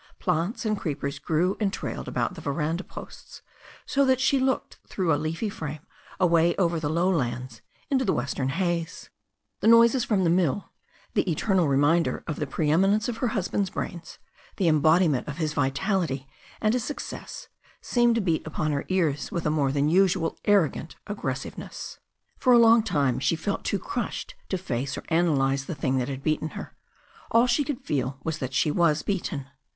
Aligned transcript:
Plants 0.17 0.65
and 0.65 0.75
creepers 0.75 1.19
grew 1.19 1.55
and 1.59 1.71
trailed 1.71 2.07
about 2.07 2.33
the 2.33 2.41
veranda 2.41 2.83
posts, 2.83 3.43
so 3.85 4.03
that 4.03 4.19
she 4.19 4.39
looked 4.39 4.79
through 4.87 5.13
a 5.13 5.15
leafy 5.15 5.47
frame 5.47 5.85
away 6.19 6.55
over 6.55 6.79
the 6.79 6.89
low 6.89 7.07
lands 7.07 7.61
into 7.91 8.03
the 8.03 8.11
western 8.11 8.49
haze. 8.49 9.11
The 9.59 9.67
noises 9.67 10.03
from 10.03 10.23
the 10.23 10.29
mill, 10.31 10.71
the 11.13 11.29
eternal 11.29 11.67
reminder 11.67 12.23
of 12.25 12.37
the 12.37 12.47
preeminence 12.47 13.07
of 13.07 13.17
her 13.17 13.27
hus 13.27 13.49
band's 13.49 13.69
brains, 13.69 14.17
the 14.57 14.67
embodiment 14.67 15.27
of 15.27 15.37
his 15.37 15.53
vitality 15.53 16.27
and 16.59 16.73
his 16.73 16.83
suc 16.83 16.99
cess, 16.99 17.47
seemed 17.79 18.15
to 18.15 18.21
beat 18.21 18.41
upon 18.47 18.71
her 18.71 18.85
ears 18.87 19.31
with 19.31 19.45
a 19.45 19.51
more 19.51 19.71
than 19.71 19.87
usual 19.87 20.35
arrogant 20.45 20.95
aggressiveness. 21.05 21.99
For 22.39 22.53
a 22.53 22.57
long 22.57 22.81
time 22.81 23.19
she 23.19 23.35
sat 23.35 23.43
feeling 23.45 23.61
too 23.61 23.77
crushed 23.77 24.33
to 24.49 24.57
face 24.57 24.97
or 24.97 25.03
analyze 25.09 25.65
the 25.65 25.75
thing 25.75 25.99
that 25.99 26.09
had 26.09 26.23
beaten 26.23 26.49
her. 26.57 26.75
All 27.29 27.45
she 27.45 27.63
could 27.63 27.81
feel 27.81 28.17
was 28.23 28.39
that 28.39 28.55
she 28.55 28.71
was 28.71 29.03
beaten. 29.03 29.45